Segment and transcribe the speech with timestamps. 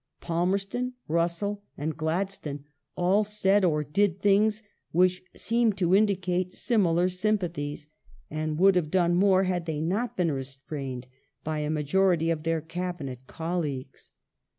[0.19, 2.63] Palmerston, Russell, and Gladstone
[2.95, 7.85] all said or did things which seemed to indicate similar sympathies,
[8.27, 11.05] and would have done more had they not been restrained
[11.43, 14.09] by a majority of their Cabinet colleagues.